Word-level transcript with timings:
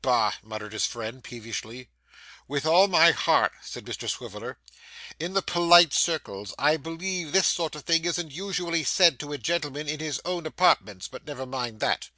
'Bah!' 0.00 0.32
muttered 0.42 0.72
his 0.72 0.86
friend, 0.86 1.22
peevishly. 1.22 1.90
'With 2.48 2.64
all 2.64 2.88
my 2.88 3.10
heart,' 3.10 3.52
said 3.60 3.84
Mr 3.84 4.08
Swiveller. 4.08 4.56
'In 5.20 5.34
the 5.34 5.42
polite 5.42 5.92
circles 5.92 6.54
I 6.58 6.78
believe 6.78 7.32
this 7.32 7.48
sort 7.48 7.74
of 7.74 7.82
thing 7.82 8.06
isn't 8.06 8.30
usually 8.30 8.82
said 8.82 9.20
to 9.20 9.34
a 9.34 9.36
gentleman 9.36 9.86
in 9.86 10.00
his 10.00 10.22
own 10.24 10.46
apartments, 10.46 11.06
but 11.06 11.26
never 11.26 11.44
mind 11.44 11.80
that. 11.80 12.08